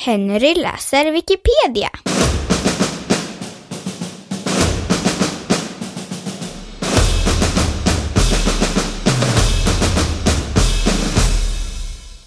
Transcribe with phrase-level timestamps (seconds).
[0.00, 1.90] Henry läser Wikipedia.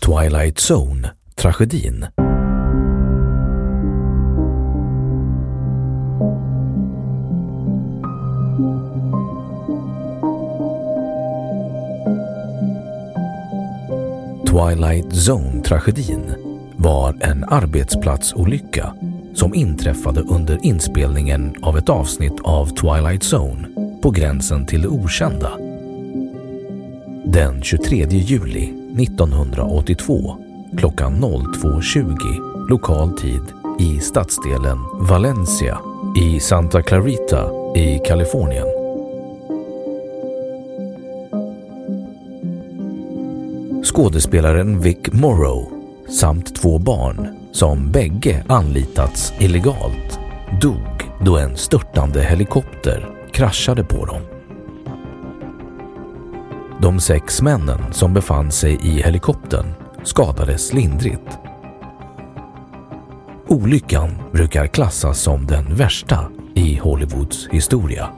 [0.00, 2.08] Twilight Zone, tragedin.
[14.44, 16.41] Twilight Zone-tragedin
[16.82, 18.94] var en arbetsplatsolycka
[19.34, 23.68] som inträffade under inspelningen av ett avsnitt av Twilight Zone
[24.02, 25.50] på gränsen till det okända.
[27.24, 28.64] Den 23 juli
[29.02, 30.36] 1982
[30.78, 33.42] klockan 02.20 lokal tid
[33.80, 35.78] i stadsdelen Valencia
[36.16, 38.66] i Santa Clarita i Kalifornien.
[43.84, 45.71] Skådespelaren Vic Morrow
[46.12, 50.20] samt två barn som bägge anlitats illegalt
[50.60, 54.20] dog då en störtande helikopter kraschade på dem.
[56.80, 59.66] De sex männen som befann sig i helikoptern
[60.04, 61.38] skadades lindrigt.
[63.48, 68.08] Olyckan brukar klassas som den värsta i Hollywoods historia.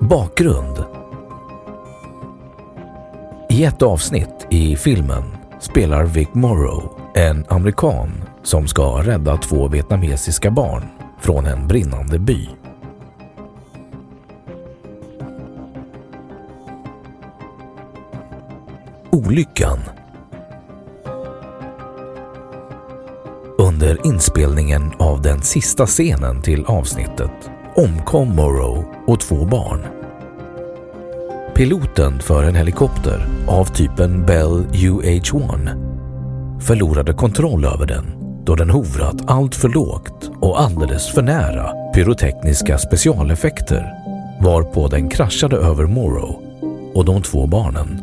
[0.00, 0.73] Bakgrund
[3.54, 5.22] i ett avsnitt i filmen
[5.60, 10.82] spelar Vic Morrow en amerikan som ska rädda två vietnamesiska barn
[11.20, 12.48] från en brinnande by.
[19.10, 19.78] Olyckan
[23.58, 29.93] Under inspelningen av den sista scenen till avsnittet omkom Morrow och två barn.
[31.56, 38.04] Piloten för en helikopter av typen Bell UH-1 förlorade kontroll över den
[38.44, 43.92] då den hovrat allt för lågt och alldeles för nära pyrotekniska specialeffekter
[44.42, 46.42] varpå den kraschade över Morrow
[46.94, 48.02] och de två barnen.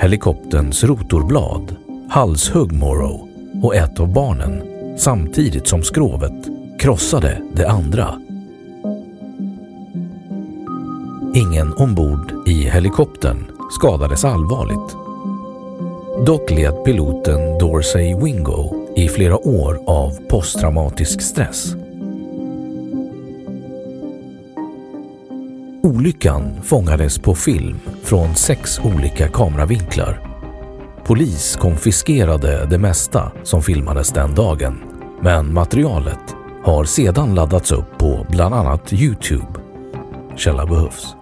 [0.00, 1.76] Helikopterns rotorblad
[2.08, 3.28] halshögg Morrow
[3.62, 4.62] och ett av barnen
[4.98, 8.21] samtidigt som skrovet krossade det andra.
[11.62, 14.96] Ingen ombord i helikoptern skadades allvarligt.
[16.26, 21.74] Dock led piloten Dorsey Wingo i flera år av posttraumatisk stress.
[25.82, 30.20] Olyckan fångades på film från sex olika kameravinklar.
[31.04, 34.78] Polis konfiskerade det mesta som filmades den dagen,
[35.20, 39.60] men materialet har sedan laddats upp på bland annat Youtube.
[40.36, 41.16] Källa behövs.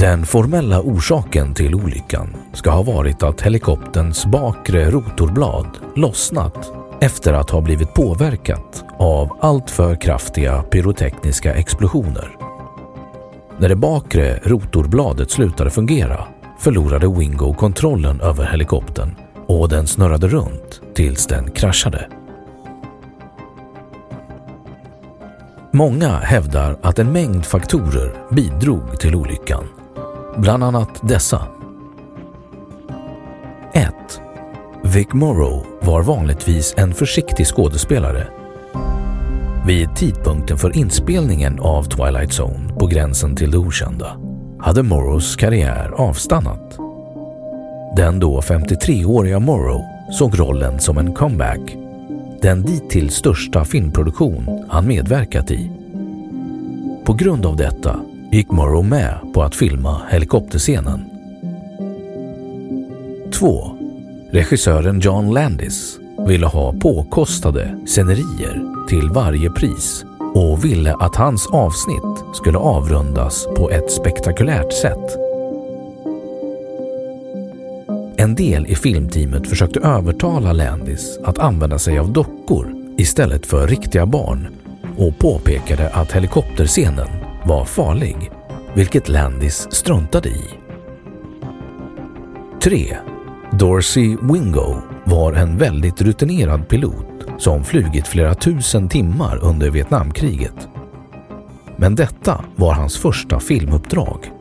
[0.00, 5.66] Den formella orsaken till olyckan ska ha varit att helikopterns bakre rotorblad
[5.96, 12.36] lossnat efter att ha blivit påverkat av alltför kraftiga pyrotekniska explosioner.
[13.58, 16.24] När det bakre rotorbladet slutade fungera
[16.58, 19.16] förlorade Wingo kontrollen över helikoptern
[19.46, 22.08] och den snurrade runt tills den kraschade.
[25.72, 29.64] Många hävdar att en mängd faktorer bidrog till olyckan.
[30.36, 31.42] Bland annat dessa.
[33.72, 33.94] 1.
[34.82, 38.26] Vic Morrow var vanligtvis en försiktig skådespelare.
[39.66, 44.16] Vid tidpunkten för inspelningen av Twilight Zone på gränsen till det okända
[44.58, 46.78] hade Morrows karriär avstannat.
[47.96, 51.76] Den då 53-åriga Morrow såg rollen som en comeback.
[52.42, 55.70] Den dittills största filmproduktion han medverkat i.
[57.04, 58.00] På grund av detta
[58.32, 61.04] gick Morrow med på att filma helikopterscenen.
[63.34, 63.76] 2.
[64.32, 70.04] Regissören John Landis ville ha påkostade scenerier till varje pris
[70.34, 75.16] och ville att hans avsnitt skulle avrundas på ett spektakulärt sätt.
[78.16, 84.06] En del i filmteamet försökte övertala Landis att använda sig av dockor istället för riktiga
[84.06, 84.48] barn
[84.96, 88.30] och påpekade att helikopterscenen var farlig,
[88.74, 90.44] vilket Landis struntade i.
[92.62, 92.96] 3.
[93.52, 97.06] Dorsey Wingo var en väldigt rutinerad pilot
[97.38, 100.68] som flugit flera tusen timmar under Vietnamkriget.
[101.76, 104.32] Men detta var hans första filmuppdrag.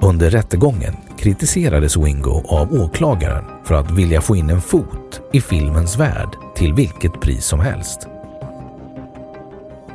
[0.00, 5.98] Under rättegången kritiserades Wingo av åklagaren för att vilja få in en fot i filmens
[5.98, 8.08] värld till vilket pris som helst.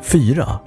[0.01, 0.59] 4.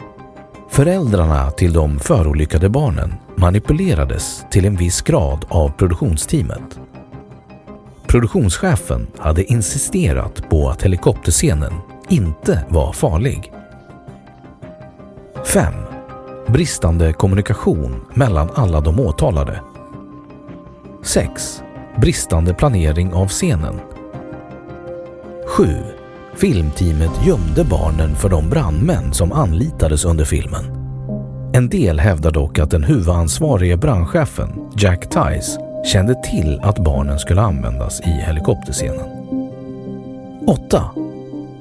[0.77, 6.81] Föräldrarna till de förolyckade barnen manipulerades till en viss grad av produktionsteamet.
[8.07, 11.73] Produktionschefen hade insisterat på att helikopterscenen
[12.09, 13.53] inte var farlig.
[15.45, 15.75] 5.
[16.47, 19.61] Bristande kommunikation mellan alla de åtalade.
[21.03, 21.63] 6.
[21.97, 23.81] Bristande planering av scenen.
[25.47, 25.96] 7.
[26.37, 30.65] Filmteamet gömde barnen för de brandmän som anlitades under filmen.
[31.53, 37.41] En del hävdar dock att den huvudansvarige brandchefen, Jack Tice, kände till att barnen skulle
[37.41, 39.07] användas i helikopterscenen.
[40.47, 40.85] 8.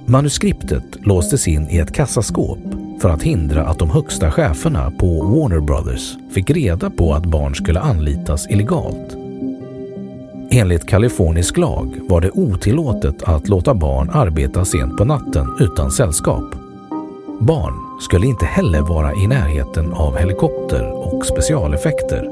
[0.06, 2.60] Manuskriptet låstes in i ett kassaskåp
[3.02, 7.56] för att hindra att de högsta cheferna på Warner Brothers fick reda på att barn
[7.56, 9.25] skulle anlitas illegalt.
[10.52, 16.56] Enligt kalifornisk lag var det otillåtet att låta barn arbeta sent på natten utan sällskap.
[17.40, 22.30] Barn skulle inte heller vara i närheten av helikopter och specialeffekter.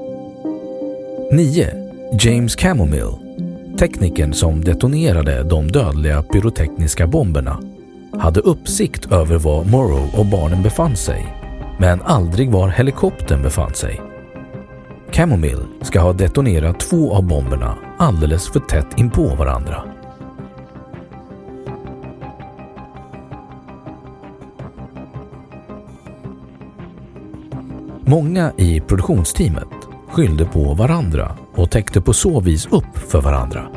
[1.32, 1.68] 9.
[2.20, 3.14] James Camomile,
[3.80, 7.60] teknikern som detonerade de dödliga pyrotekniska bomberna,
[8.20, 11.36] hade uppsikt över var Morrow och barnen befann sig,
[11.80, 14.13] men aldrig var helikoptern befann sig.
[15.14, 19.84] Chamomile ska ha detonerat två av bomberna alldeles för tätt inpå varandra.
[28.06, 29.68] Många i produktionsteamet
[30.08, 33.68] skyllde på varandra och täckte på så vis upp för varandra.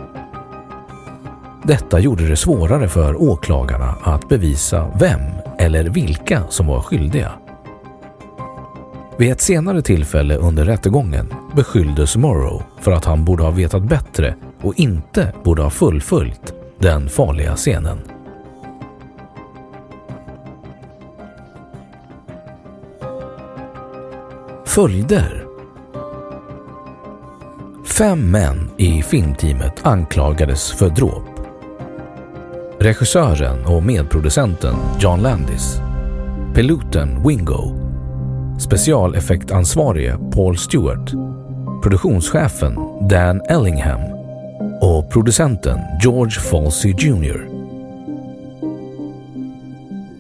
[1.63, 5.21] Detta gjorde det svårare för åklagarna att bevisa vem
[5.59, 7.33] eller vilka som var skyldiga.
[9.19, 14.35] Vid ett senare tillfälle under rättegången beskylldes Morrow för att han borde ha vetat bättre
[14.61, 17.99] och inte borde ha fullföljt den farliga scenen.
[24.65, 25.47] Följder
[27.85, 31.25] Fem män i filmteamet anklagades för dråp.
[32.79, 35.81] Regissören och medproducenten John Landis,
[36.55, 37.86] piloten Wingo,
[38.59, 41.13] specialeffektansvarige Paul Stewart,
[41.83, 42.77] produktionschefen
[43.09, 44.01] Dan Ellingham
[44.81, 47.49] och producenten George Falsey Jr.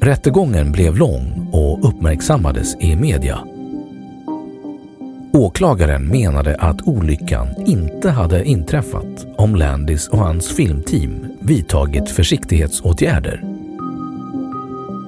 [0.01, 3.39] Rättegången blev lång och uppmärksammades i media.
[5.33, 13.43] Åklagaren menade att olyckan inte hade inträffat om Landis och hans filmteam vidtagit försiktighetsåtgärder.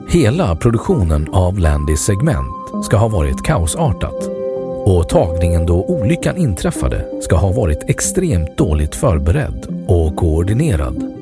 [0.08, 4.28] Hela produktionen av Landis segment ska ha varit kaosartat
[4.84, 11.14] och tagningen då olyckan inträffade ska ha varit extremt dåligt förberedd och koordinerad.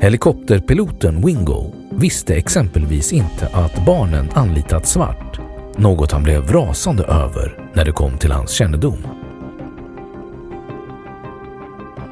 [0.00, 5.40] Helikopterpiloten Wingo visste exempelvis inte att barnen anlitat svart
[5.76, 9.06] något han blev rasande över när det kom till hans kännedom.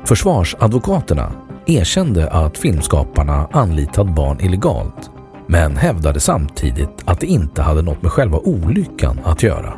[0.04, 1.32] Försvarsadvokaterna
[1.66, 5.10] erkände att filmskaparna anlitat barn illegalt
[5.50, 9.74] men hävdade samtidigt att det inte hade något med själva olyckan att göra.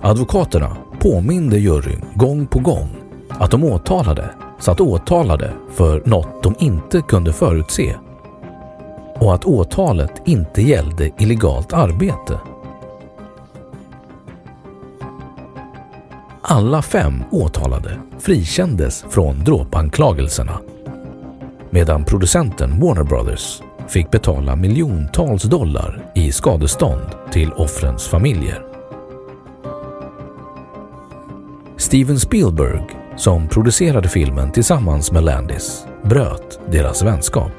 [0.00, 2.88] Advokaterna påminde juryn gång på gång
[3.28, 7.94] att de åtalade satt åtalade för något de inte kunde förutse.
[9.20, 12.40] och att åtalet inte gällde illegalt arbete.
[16.42, 20.60] Alla fem åtalade frikändes från dråpanklagelserna
[21.70, 28.62] medan producenten Warner Brothers fick betala miljontals dollar i skadestånd till offrens familjer.
[31.76, 32.82] Steven Spielberg,
[33.16, 37.52] som producerade filmen tillsammans med Landis, bröt deras vänskap.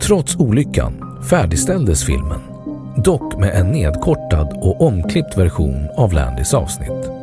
[0.00, 2.40] Trots olyckan färdigställdes filmen,
[3.04, 7.13] dock med en nedkortad och omklippt version av Landis avsnitt.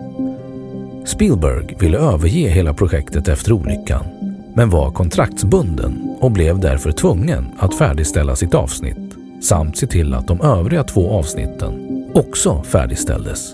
[1.11, 4.05] Spielberg ville överge hela projektet efter olyckan
[4.53, 10.27] men var kontraktsbunden och blev därför tvungen att färdigställa sitt avsnitt samt se till att
[10.27, 11.71] de övriga två avsnitten
[12.13, 13.53] också färdigställdes.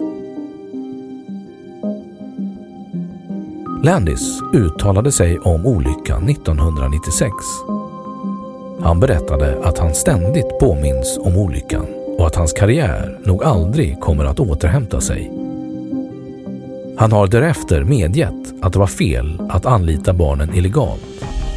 [3.84, 7.32] Landis uttalade sig om olyckan 1996.
[8.82, 11.86] Han berättade att han ständigt påminns om olyckan
[12.18, 15.37] och att hans karriär nog aldrig kommer att återhämta sig.
[16.98, 21.02] Han har därefter medgett att det var fel att anlita barnen illegalt,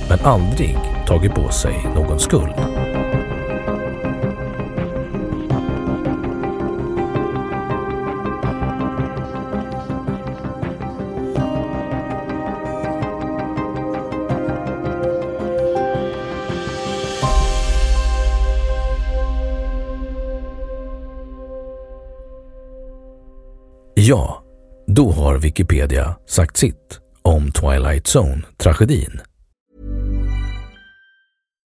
[0.09, 2.55] men aldrig tagit på sig någon skuld.
[25.01, 29.21] Då har Wikipedia sagt sitt om Twilight Zone-tragedin.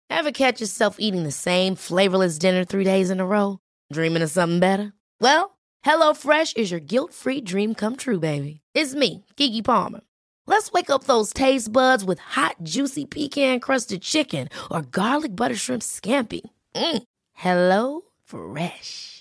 [0.09, 3.57] Ever catch yourself eating the same flavorless dinner three days in a row?
[3.93, 4.91] Dreaming of something better?
[5.19, 8.61] Well, hello fresh is your guilt-free dream come true, baby.
[8.73, 10.01] It's me, Kiki Palmer.
[10.47, 15.83] Let's wake up those taste buds with hot, juicy pecan-crusted chicken or garlic butter shrimp
[15.83, 16.41] scampi.
[16.75, 17.03] Mm.
[17.33, 19.20] Hello Fresh.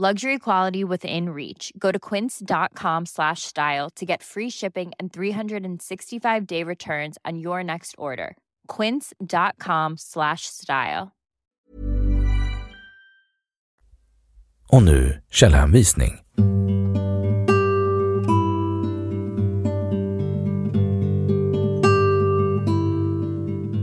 [0.00, 1.74] Luxury quality within reach.
[1.76, 7.62] Go to quince.com slash style to get free shipping and 365 day returns on your
[7.62, 8.34] next order.
[8.66, 11.10] Quince.com slash style.
[14.72, 16.12] Och nu källhänvisning.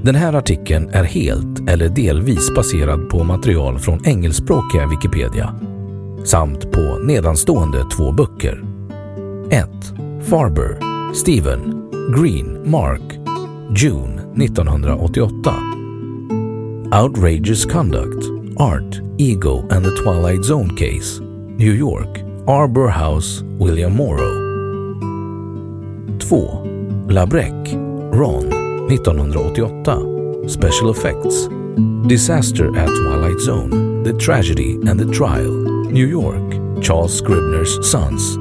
[0.06, 5.67] Den här artikeln är helt eller delvis baserad på material från engelskspråkiga Wikipedia
[6.26, 8.64] samt på nedanstående två böcker.
[9.50, 9.70] 1.
[10.22, 10.80] Farber,
[11.14, 13.02] Stephen, Green, Mark,
[13.76, 15.54] June 1988.
[17.04, 18.24] Outrageous Conduct,
[18.60, 21.20] Art, Ego and the Twilight Zone Case,
[21.58, 24.34] New York, Arbor House, William Morrow.
[26.20, 27.08] 2.
[27.08, 27.54] Labrec,
[28.14, 28.50] Ron,
[28.88, 30.50] 1988.
[30.50, 31.50] Special Effects,
[32.08, 38.38] Disaster at Twilight Zone, The Tragedy and the Trial, New York, Charles Scribner's Sons,